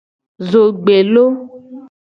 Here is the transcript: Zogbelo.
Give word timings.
Zogbelo. 0.49 1.23